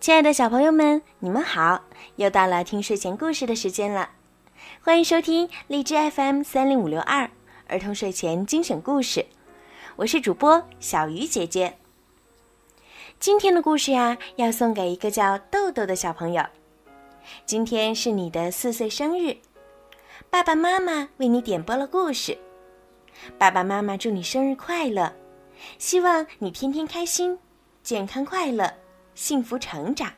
[0.00, 1.84] 亲爱的小朋友们，你们好！
[2.16, 4.08] 又到了听睡前故事的时间了，
[4.82, 7.30] 欢迎收听荔枝 FM 三零五六二
[7.66, 9.26] 儿童睡前精选故事，
[9.96, 11.76] 我是主播小鱼姐姐。
[13.18, 16.42] 今天的故事呀，要送给一个叫豆豆的小朋友。
[17.44, 19.36] 今天是你的四岁生日，
[20.30, 22.38] 爸爸妈妈为你点播了故事。
[23.36, 25.12] 爸爸妈妈祝你生日快乐，
[25.76, 27.38] 希望你天天开心、
[27.82, 28.72] 健康快乐。
[29.14, 30.12] 幸福成长，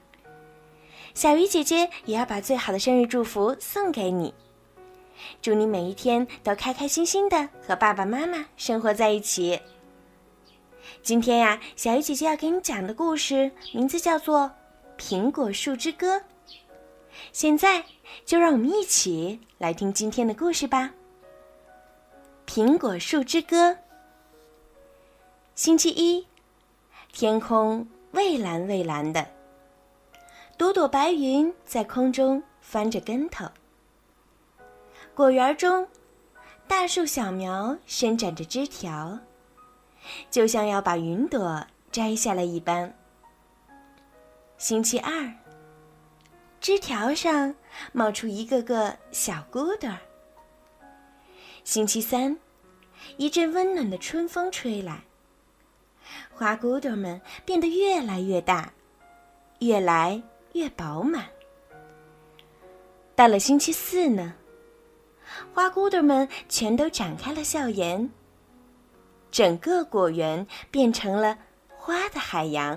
[1.14, 4.32] 小鱼姐姐也要把最好的生日祝福送给你。
[5.40, 9.60] 祝你每一天都开开心心的和爸爸妈妈生活在一起。
[11.02, 14.50] 今天呀，小鱼姐姐要给你讲的故事名字叫做
[15.00, 16.16] 《苹果树之歌》。
[17.32, 17.84] 现在
[18.24, 20.92] 就让我们一起来听今天的故事吧。
[22.50, 23.70] 《苹果树之歌》，
[25.54, 26.26] 星期一，
[27.12, 27.86] 天空。
[28.22, 29.26] 蔚蓝蔚蓝的，
[30.56, 33.46] 朵朵白云在空中翻着跟头。
[35.12, 35.88] 果园中，
[36.68, 39.18] 大树小苗伸展着枝条，
[40.30, 42.94] 就像要把云朵摘下来一般。
[44.56, 45.32] 星期二，
[46.60, 47.52] 枝条上
[47.90, 49.90] 冒出一个个小骨朵。
[51.64, 52.38] 星期三，
[53.16, 55.02] 一阵温暖的春风吹来。
[56.42, 58.68] 花骨朵们变得越来越大，
[59.60, 60.20] 越来
[60.54, 61.24] 越饱满。
[63.14, 64.34] 到了星期四呢，
[65.54, 68.10] 花骨朵们全都展开了笑颜。
[69.30, 72.76] 整个果园变成了花的海洋。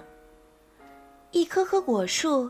[1.31, 2.47] 一棵棵果树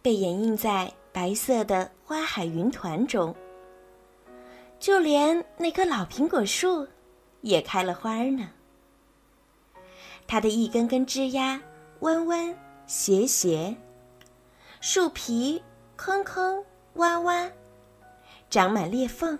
[0.00, 3.34] 被掩映在白色的花海云团中，
[4.78, 6.86] 就连那棵老苹果树
[7.40, 8.48] 也开了花呢。
[10.32, 11.60] 它的一根根枝丫
[12.00, 13.76] 弯弯斜斜，
[14.80, 15.62] 树皮
[15.94, 16.64] 坑坑
[16.96, 17.52] 洼洼，
[18.48, 19.38] 长满裂缝。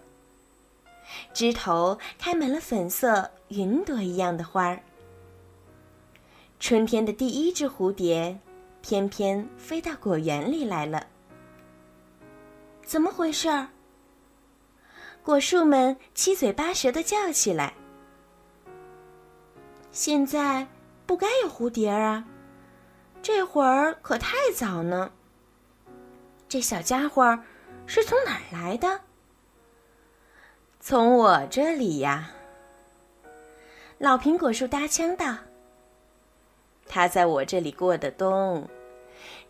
[1.33, 4.83] 枝头开满了粉色云朵一样的花儿。
[6.61, 8.39] 春天的第一只蝴蝶，
[8.83, 11.07] 翩翩飞到果园里来了。
[12.85, 13.69] 怎么回事儿？
[15.23, 17.73] 果树们七嘴八舌的叫起来。
[19.91, 20.67] 现在
[21.13, 22.25] 不该有蝴蝶啊！
[23.21, 25.13] 这会儿可太早呢。
[26.49, 27.39] 这小家伙
[27.85, 29.03] 是从哪儿来的？
[30.81, 32.31] 从我这里呀。
[33.99, 35.37] 老苹果树搭腔道
[36.89, 38.67] ：“他在我这里过的冬，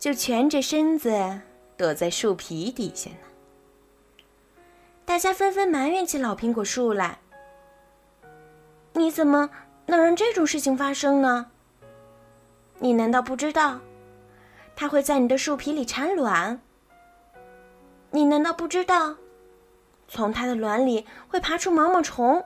[0.01, 1.43] 就蜷着身子
[1.77, 4.19] 躲在树皮底下呢。”
[5.07, 7.21] 大家纷纷埋怨起老苹果树来
[8.95, 9.49] ：“你怎么？”
[9.87, 11.52] 能让这种事情发生呢？
[12.83, 13.79] 你难道不知道，
[14.75, 16.61] 它会在你的树皮里产卵？
[18.11, 19.15] 你难道不知道，
[20.09, 22.45] 从它的卵里会爬出毛毛虫？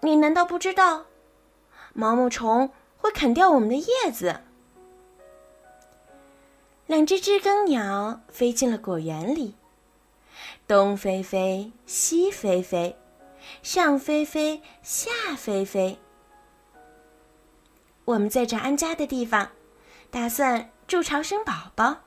[0.00, 1.04] 你难道不知道，
[1.92, 4.40] 毛毛虫会啃掉我们的叶子？
[6.86, 9.56] 两只知更鸟飞进了果园里，
[10.66, 12.96] 东飞飞，西飞飞。
[13.62, 15.98] 上飞飞，下飞飞。
[18.10, 19.50] 我们在这安家的地方，
[20.10, 21.98] 打算筑巢生宝宝。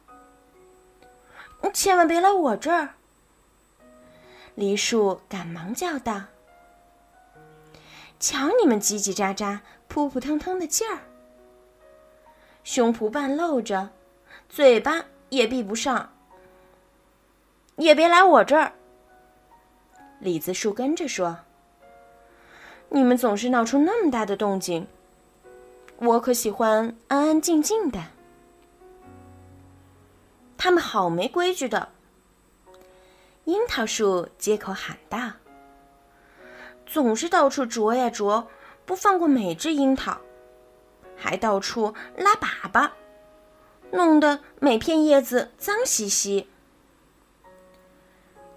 [1.74, 2.96] 千万别来我这儿！
[4.56, 6.24] 梨树赶忙叫道
[8.19, 11.00] ：“瞧你们叽叽喳喳、扑扑腾腾的劲儿，
[12.66, 13.90] 胸脯半露着，
[14.50, 16.12] 嘴巴也闭不上。
[17.78, 18.74] 也别来我这儿！”
[20.19, 21.38] 李子树跟着说
[22.90, 24.86] ：“你们总是闹出那么大的动静，
[26.06, 28.00] 我可喜欢安安静静的。”
[30.57, 31.89] 他们好没规矩的。
[33.45, 35.31] 樱桃树接口喊道
[36.86, 38.48] ：“总是到处啄呀啄，
[38.86, 40.18] 不放过每只樱桃，
[41.18, 42.92] 还到处拉粑粑，
[43.92, 46.48] 弄得每片叶子脏兮兮。”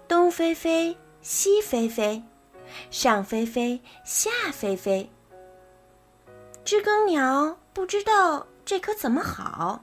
[0.07, 0.97] 东飞飞。
[1.19, 2.23] 西飞飞，
[2.89, 5.11] 上飞飞，下飞飞。
[6.67, 9.81] 知更鸟不知道这可怎么好，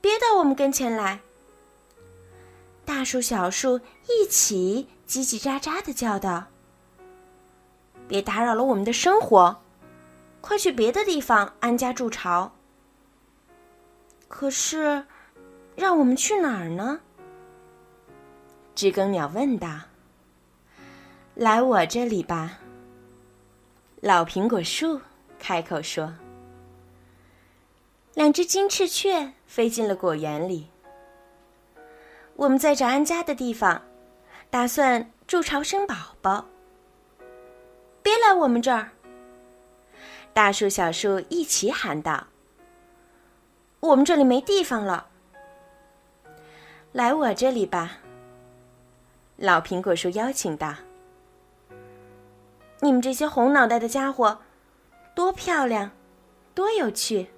[0.00, 1.20] 别到我们跟前来。
[2.84, 3.78] 大树、小树
[4.08, 6.46] 一起叽叽喳喳的叫道
[8.08, 9.56] ：“别打扰了我们的生活，
[10.40, 12.50] 快去别的地方安家筑巢。”
[14.26, 15.04] 可是，
[15.76, 16.98] 让我们去哪儿呢？
[18.74, 19.68] 知更鸟问道
[21.36, 22.58] ：“来我这里吧。”
[24.06, 25.00] 老苹果树
[25.38, 26.12] 开口说
[28.12, 30.68] ：“两只金翅雀飞进了果园里。
[32.36, 33.80] 我们在找安家的地方，
[34.50, 36.44] 打算筑巢生宝宝。
[38.02, 38.90] 别来我们这儿！
[40.34, 42.26] 大树、小树一起喊道
[43.80, 45.06] ：“我们这里没地方了。”
[46.92, 48.00] 来我这里吧。
[49.36, 50.74] 老苹果树邀请道
[52.84, 54.40] ：“你们这些红脑袋的家伙，
[55.14, 55.90] 多漂亮，
[56.54, 57.30] 多有趣！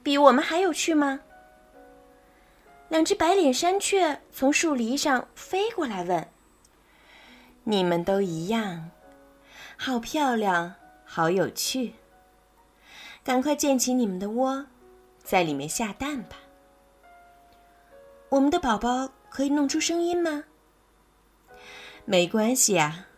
[0.00, 1.22] 比我们还有趣吗？”
[2.88, 6.28] 两只白脸山雀从树篱上飞过来问
[7.64, 8.90] ：“你们都一样，
[9.76, 10.74] 好漂亮，
[11.04, 11.94] 好有趣！
[13.24, 14.66] 赶快建起你们的窝，
[15.24, 16.36] 在里面下蛋吧。”
[18.30, 20.44] 我们的宝宝可以弄出声音吗？
[22.04, 23.08] 没关系啊，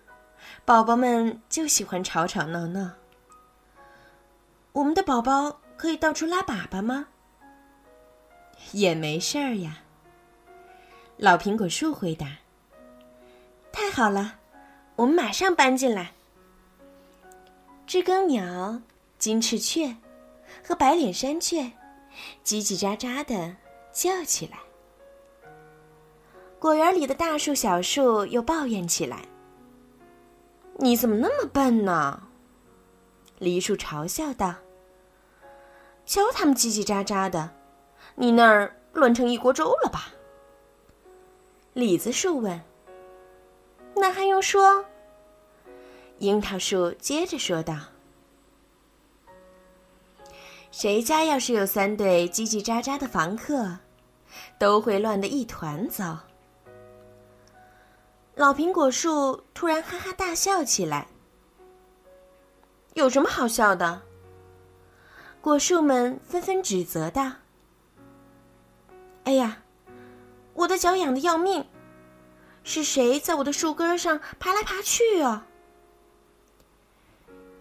[0.66, 2.90] 宝宝们就喜欢吵吵闹闹。
[4.72, 7.06] 我们的宝宝可以到处拉粑粑吗？
[8.72, 9.78] 也没事儿呀。
[11.18, 12.38] 老苹果树回答
[13.70, 14.40] ：“太好了，
[14.96, 16.10] 我们马上搬进来。”
[17.86, 18.80] 知更鸟、
[19.20, 19.96] 金翅雀
[20.66, 21.60] 和白脸山雀
[22.44, 23.54] 叽叽喳喳的
[23.92, 24.58] 叫起来。
[26.58, 29.22] 果园里的大树、小树又抱怨起来
[30.78, 32.22] ：“你怎么那么笨呢？”
[33.38, 34.54] 梨树嘲笑道
[36.06, 37.50] ：“瞧他们叽叽喳喳的，
[38.14, 40.12] 你那儿乱成一锅粥了吧？”
[41.74, 42.60] 李子树问
[43.96, 44.84] ：“那还用说？”
[46.18, 47.76] 樱桃树接着说道
[50.72, 53.78] ：“谁家要是有三对叽叽喳喳的房客，
[54.58, 56.18] 都会乱得一团糟。”
[58.36, 61.08] 老苹果树突然哈哈大笑起来。
[62.92, 64.02] 有什么好笑的？
[65.40, 67.32] 果树们纷纷指责道
[69.24, 69.62] ：“哎呀，
[70.52, 71.64] 我的脚痒的要命！
[72.62, 75.46] 是谁在我的树根上爬来爬去啊？”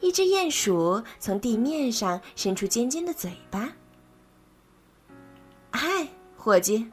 [0.01, 3.71] 一只鼹鼠从地面上伸出尖尖的嘴巴。
[5.71, 6.92] “嗨，伙计，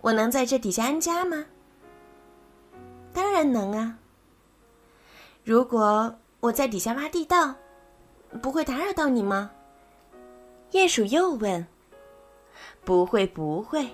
[0.00, 1.46] 我能在这底下安家吗？”
[3.18, 3.98] 当然能啊！
[5.42, 7.52] 如果我在底下挖地道，
[8.40, 9.50] 不会打扰到你吗？
[10.70, 11.66] 鼹鼠又问。
[12.84, 13.88] 不会，不会。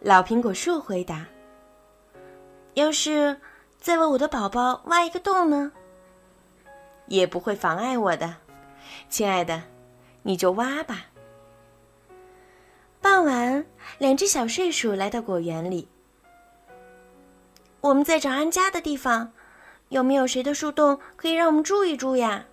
[0.00, 1.24] 老苹果树回答。
[2.74, 3.40] 要是
[3.78, 5.72] 再为我的宝宝挖一个洞呢？
[7.06, 8.36] 也不会妨碍我的，
[9.08, 9.62] 亲爱的，
[10.22, 11.06] 你就挖吧。
[13.00, 13.64] 傍晚，
[13.96, 15.88] 两只小睡鼠来到果园里。
[17.80, 19.32] 我们在找安家的地方，
[19.90, 22.46] 有没有谁的树洞可以让我们住一住呀？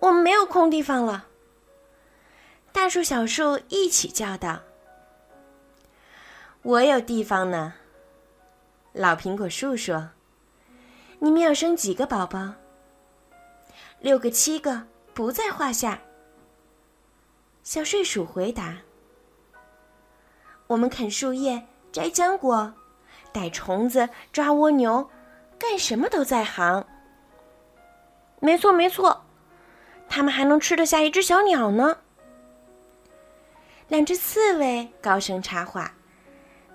[0.00, 1.26] 我们没有空地方了。
[2.72, 4.60] 大树、小树一起叫道
[6.62, 7.74] ：“我有地方呢。”
[8.92, 10.10] 老苹果树说
[11.20, 12.54] ：“你们要生几个宝宝？
[14.00, 16.00] 六个、七个不在话下。”
[17.62, 18.78] 小睡鼠回答
[20.66, 22.74] ：“我们啃树叶，摘浆果。”
[23.32, 25.10] 逮虫子、抓蜗牛，
[25.58, 26.86] 干什么都在行。
[28.40, 29.24] 没错，没错，
[30.08, 31.98] 他们还能吃得下一只小鸟呢。
[33.88, 35.94] 两只刺猬高声插话：“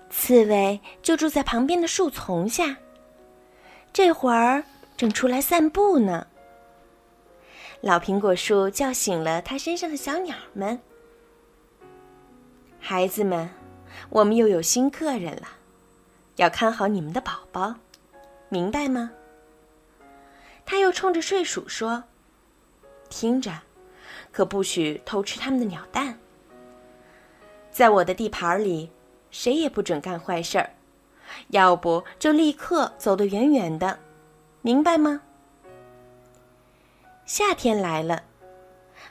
[0.09, 2.77] 刺猬就住在旁边的树丛下，
[3.91, 4.63] 这会儿
[4.95, 6.27] 正出来散步呢。”
[7.81, 10.79] 老苹果树叫醒了它身上的小鸟们
[12.79, 13.49] ：“孩子们，
[14.09, 15.47] 我们又有新客人了。”
[16.37, 17.75] 要看好你们的宝宝，
[18.49, 19.11] 明白吗？
[20.65, 22.03] 他又冲着睡鼠说
[23.09, 23.51] ：“听着，
[24.31, 26.19] 可不许偷吃他们的鸟蛋。
[27.71, 28.91] 在我的地盘里，
[29.31, 30.69] 谁也不准干坏事儿，
[31.49, 33.97] 要不就立刻走得远远的，
[34.61, 35.21] 明白吗？”
[37.25, 38.23] 夏天来了，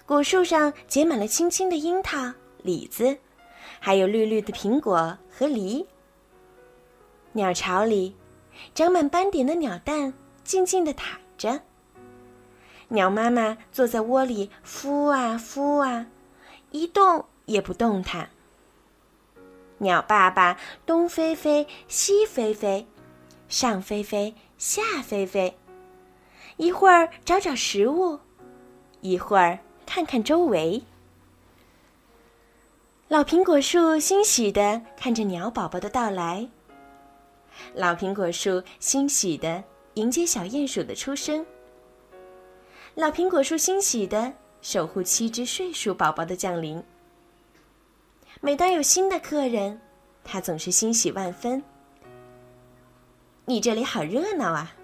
[0.06, 3.18] 果树上结满了青青的樱桃、李子，
[3.80, 5.84] 还有绿绿的苹果和梨。
[7.36, 8.16] 鸟巢里，
[8.74, 11.60] 长满斑点的鸟蛋静静地躺着。
[12.88, 16.06] 鸟妈妈坐在窝里孵啊孵啊，
[16.70, 18.30] 一动也不动弹。
[19.78, 22.86] 鸟爸爸东飞飞，西飞飞，
[23.50, 25.58] 上飞飞，下飞飞，
[26.56, 28.18] 一会儿找找食物，
[29.02, 30.82] 一会儿看看周围。
[33.08, 36.48] 老苹果树欣喜地看着鸟宝宝的到来。
[37.74, 39.62] 老苹果树欣喜地
[39.94, 41.44] 迎接小鼹鼠的出生。
[42.94, 44.32] 老苹果树欣喜地
[44.62, 46.82] 守护七只睡鼠宝宝的降临。
[48.40, 49.80] 每当有新的客人，
[50.24, 51.62] 他总是欣喜万分。
[53.44, 54.74] 你这里好热闹啊！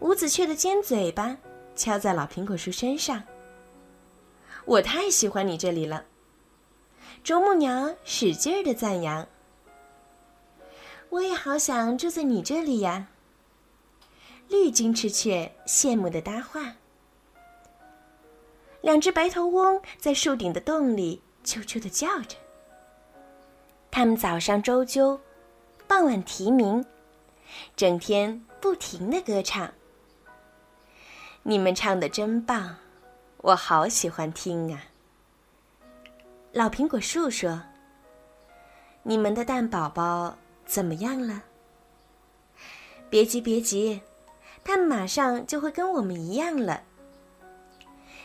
[0.00, 1.36] 五子雀的尖嘴巴
[1.74, 3.22] 敲在老苹果树身上。
[4.64, 6.04] 我太喜欢你这里了。
[7.22, 9.26] 啄木鸟使劲儿的赞扬。
[11.10, 13.08] 我也好想住在你这里呀。
[14.48, 16.74] 绿金翅雀羡慕的搭话。
[18.82, 22.36] 两只白头翁在树顶的洞里啾啾的叫着。
[23.90, 25.18] 它们早上周啾，
[25.88, 26.84] 傍晚啼鸣，
[27.74, 29.72] 整天不停的歌唱。
[31.42, 32.76] 你们唱的真棒，
[33.38, 34.84] 我好喜欢听啊。
[36.52, 37.62] 老苹果树说
[39.02, 41.42] ：“你们的蛋宝宝怎么样了？”
[43.08, 44.02] 别急，别急。
[44.64, 46.82] 他们马上就会跟我们一样了。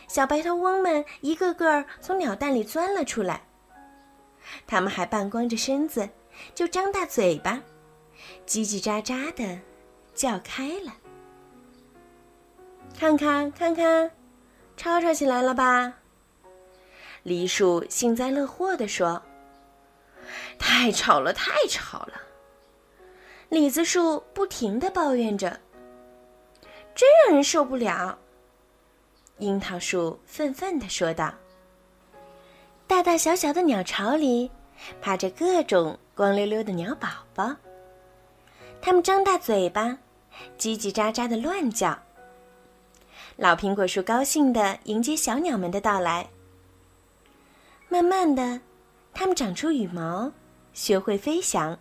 [0.08, 3.46] 小白头翁们一个个从鸟蛋里钻了出来，
[4.66, 6.08] 他们还半光着身子，
[6.52, 7.62] 就张大嘴巴，
[8.44, 9.60] 叽叽喳喳的
[10.14, 10.92] 叫开了。
[12.98, 14.10] 看看看看，
[14.76, 15.94] 吵吵起来了吧？
[17.22, 19.22] 梨树幸灾乐祸地说
[20.58, 22.20] ：“太吵了，太吵了。”
[23.52, 25.50] 李子树不停的抱怨着。
[26.94, 28.18] 真让人受不了。
[29.40, 31.34] 樱桃树愤愤地说道
[32.88, 34.50] ：“大大小小的鸟巢里，
[35.02, 37.54] 趴着各种光溜溜的鸟宝宝。
[38.80, 39.98] 它们张大嘴巴，
[40.56, 41.98] 叽叽喳喳的乱叫。
[43.36, 46.26] 老苹果树高兴地迎接小鸟们的到来。
[47.90, 48.58] 慢慢的，
[49.12, 50.32] 它们长出羽毛，
[50.72, 51.78] 学会飞翔。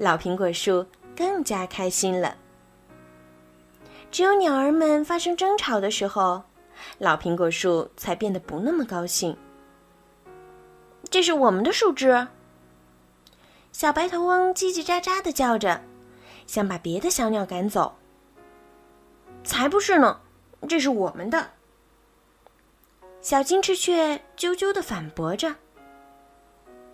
[0.00, 2.34] 老苹果树更加开心了。”
[4.10, 6.42] 只有鸟儿们发生争吵的时候，
[6.96, 9.36] 老苹果树才变得不那么高兴。
[11.10, 12.26] 这是我们的树枝。
[13.72, 15.80] 小白头翁叽叽喳喳的叫着，
[16.46, 17.94] 想把别的小鸟赶走。
[19.44, 20.18] 才不是呢，
[20.66, 21.50] 这是我们的。
[23.20, 25.54] 小金翅雀啾啾的反驳着：“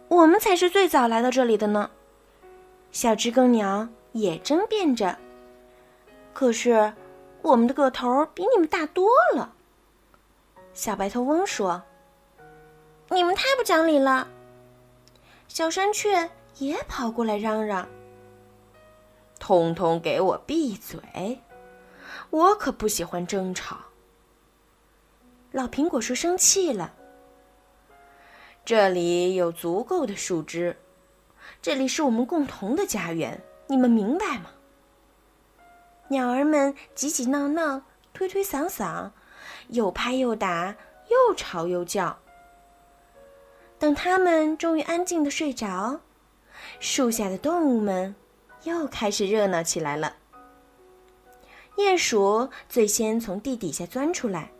[0.09, 1.89] 我们才是最早来到这里的呢。”
[2.97, 5.19] 小知更鸟也争辩着
[6.33, 6.95] ：“可是。”
[7.43, 9.55] 我们的个头比你们大多了，
[10.73, 11.81] 小白头翁说
[13.11, 14.26] ：“你们太不讲理了。”
[15.47, 17.87] 小山雀也跑过来嚷嚷
[19.38, 20.99] ：“通通给我闭嘴！
[22.31, 23.76] 我可不喜欢争吵。”
[25.53, 26.95] 老苹果树生气了
[28.65, 30.76] ：“这里有足够的树枝，
[31.66, 34.52] 这里是我们共同的家园，你们明白吗？”
[36.06, 37.82] 鸟儿们挤挤闹闹，
[38.12, 39.11] 推推搡搡，
[39.70, 40.76] 又拍又打，
[41.08, 42.16] 又吵又叫。
[43.80, 45.99] 等它们终于安静的睡着，
[46.78, 48.14] 树下的动物们
[48.62, 50.14] 又开始热闹起来了。
[51.78, 54.52] 鼹鼠最先从地底下钻出来，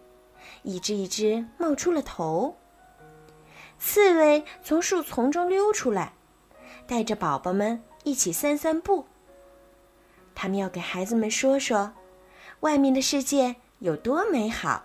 [0.65, 2.57] 一只一只冒出了头。
[3.79, 6.15] 刺猬从树丛中溜出来，
[6.87, 9.07] 带着宝宝们一起散散步。
[10.35, 11.93] 他们要给孩子们说说，
[12.61, 14.85] 外面的世界有多美好。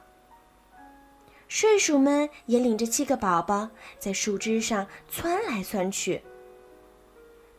[1.48, 6.24] 睡鼠们也领着七个宝宝在树枝上窜来窜去。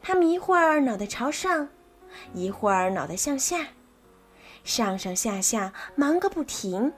[0.01, 1.69] 他们一会儿脑袋朝上，
[2.33, 3.69] 一会儿脑袋向下，
[4.65, 6.93] 上上下下忙个不停。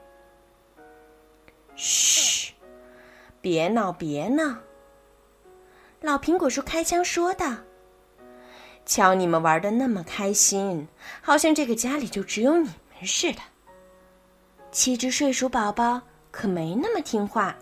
[1.74, 2.54] 嘘，
[3.40, 4.56] 别闹，别闹！
[6.04, 7.50] 老苹果树开枪说道。
[8.84, 10.86] 瞧你们玩的那么开心，
[11.22, 13.38] 好像这个家里就只有你们似的。
[14.70, 17.56] 七只睡鼠宝宝可没那么听话，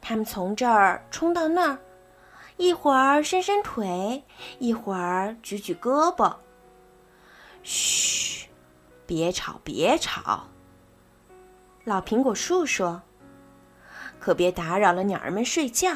[0.00, 1.78] 他们从这儿冲到那儿，
[2.58, 4.22] 一会儿伸伸腿，
[4.60, 6.32] 一会儿举举胳膊。
[7.64, 8.46] 嘘，
[9.04, 10.46] 别吵，别吵。
[11.82, 13.02] 老苹果树说
[14.20, 15.90] ：“可别打扰了鸟儿们睡觉。”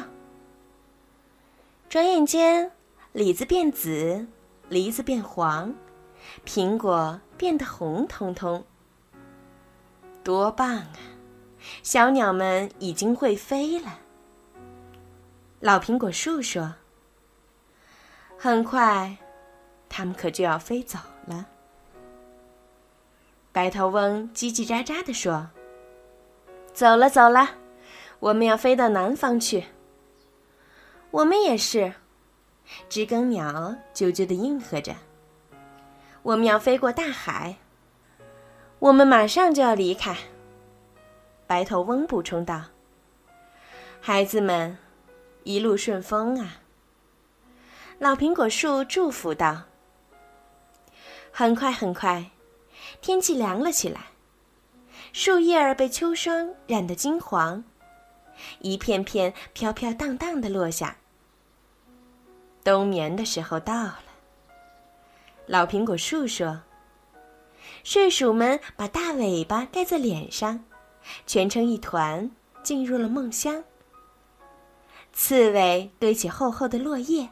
[1.93, 2.71] 转眼间。
[3.11, 4.25] 李子变紫，
[4.67, 5.71] 梨子变黄，
[6.43, 8.65] 苹果变得红彤彤。
[10.23, 10.97] 多棒啊！
[11.83, 13.99] 小鸟们已经会飞了。
[15.59, 16.73] 老苹果树说
[18.39, 19.15] ：“很快，
[19.87, 20.97] 它们可就要飞走
[21.27, 21.45] 了。”
[23.53, 25.51] 白头翁叽叽喳喳地说
[26.73, 27.49] ：“走了，走了，
[28.19, 29.65] 我们要飞到南方去。”
[31.13, 31.93] 我们也是。
[32.89, 34.95] 知更鸟啾啾的应和着
[36.23, 37.57] ：“我们要飞过大海，
[38.79, 40.17] 我们马上就要离开。”
[41.45, 42.63] 白头翁补充道
[44.01, 44.75] ：“孩子们，
[45.43, 46.61] 一路顺风啊！”
[47.99, 49.65] 老苹果树祝福道。
[51.31, 52.31] 很快，很快，
[53.01, 54.07] 天气凉了起来，
[55.11, 57.63] 树叶儿被秋霜染得金黄，
[58.61, 60.97] 一片片飘飘荡荡的落下。
[62.63, 63.99] 冬眠的时候到了。
[65.45, 66.61] 老苹果树说
[67.83, 70.63] ：“睡鼠们把大尾巴盖在脸上，
[71.27, 72.31] 蜷成一团，
[72.63, 73.61] 进入了梦乡。
[75.11, 77.29] 刺猬堆起厚厚的落叶，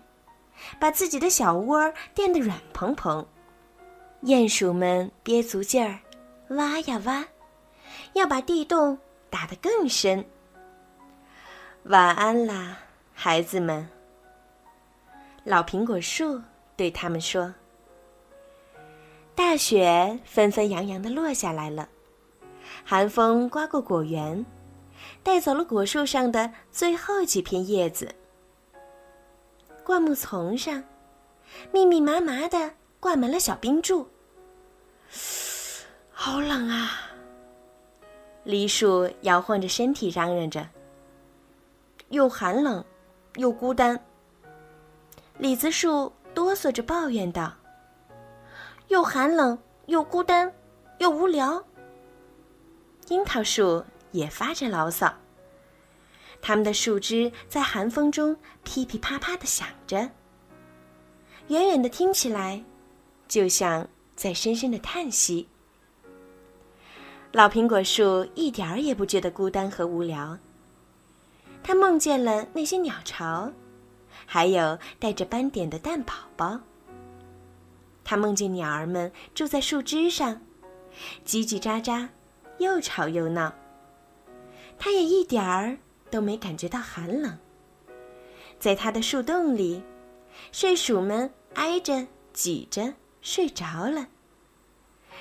[0.78, 3.26] 把自己的小窝垫得软蓬蓬。
[4.24, 6.00] 鼹鼠们憋足劲儿，
[6.50, 7.26] 挖呀挖，
[8.14, 10.24] 要把地洞打得更深。
[11.84, 12.78] 晚安啦，
[13.14, 13.88] 孩子们。”
[15.44, 16.40] 老苹果树
[16.78, 17.52] 对他们说
[19.34, 21.90] ：“大雪纷纷扬扬的落下来了，
[22.86, 24.46] 寒风刮过果园，
[25.24, 28.14] 带走了果树上的最后几片叶子。
[29.84, 30.84] 灌木丛上，
[31.72, 34.08] 密密麻麻的挂满了小冰柱。
[36.12, 36.92] 好冷啊！
[38.44, 40.68] 梨树摇晃着身体，嚷嚷着：
[42.10, 42.86] 又寒冷，
[43.38, 44.00] 又孤单。”
[45.42, 47.52] 李子树哆嗦着抱怨道
[48.90, 49.58] ：“又寒冷，
[49.88, 50.54] 又孤单，
[51.00, 51.66] 又无聊。”
[53.10, 55.12] 樱桃树也发着牢骚。
[56.44, 60.12] 它们的树枝在寒风中噼噼啪啪的响着，
[61.48, 62.64] 远远的听起来，
[63.28, 65.50] 就像在深深的叹息。
[67.32, 70.38] 老苹果树一点儿也不觉得孤单和无聊。
[71.64, 73.52] 它梦见了那些鸟巢。
[74.34, 76.62] 还有带着斑点的蛋宝宝。
[78.02, 80.42] 他梦见鸟儿们住在树枝上，
[81.26, 82.08] 叽叽喳喳，
[82.58, 83.54] 又吵又闹。
[84.80, 85.78] 他也一点儿
[86.10, 87.38] 都没感觉到寒冷。
[88.58, 89.84] 在他的树洞里，
[90.54, 94.08] 睡鼠们挨着挤着睡着了。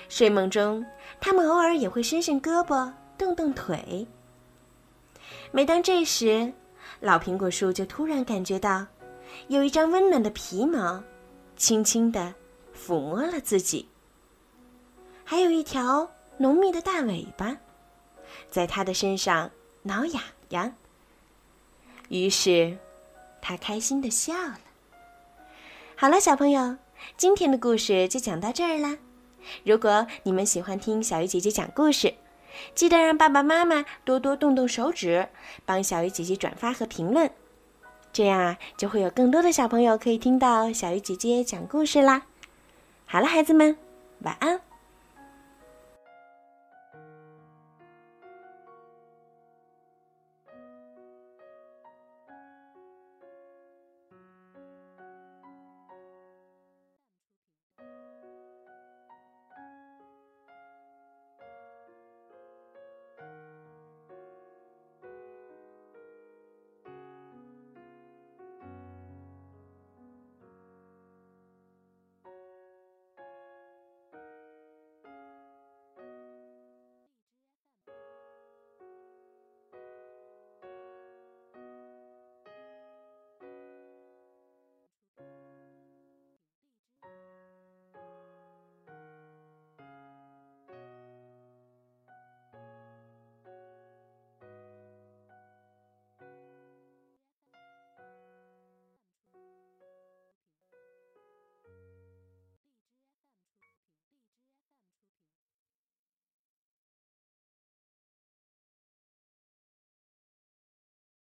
[0.08, 0.86] 睡梦中，
[1.20, 4.06] 他们偶尔也会伸伸胳膊，动动腿。
[5.50, 6.52] 每当这时，
[7.00, 8.86] 老苹果树就突然感觉到。
[9.48, 11.02] 有一张温暖的皮毛，
[11.56, 12.34] 轻轻地
[12.76, 13.88] 抚摸了自己。
[15.24, 17.56] 还有一条浓密的大尾巴，
[18.50, 19.50] 在他的身上
[19.82, 20.74] 挠痒痒。
[22.08, 22.76] 于是，
[23.40, 24.58] 他开心的笑了。
[25.96, 26.76] 好了，小朋友，
[27.16, 28.98] 今天的故事就讲到这儿啦。
[29.64, 32.14] 如果你们喜欢听小鱼姐姐讲故事，
[32.74, 35.28] 记得让爸爸妈妈多多动动手指，
[35.64, 37.30] 帮小鱼姐姐转发和评论。
[38.12, 42.22] 这样啊，就会有更多的小朋友可以听到小鱼姐姐讲故事啦。
[43.06, 43.76] 好了，孩子们，
[44.20, 44.60] 晚安。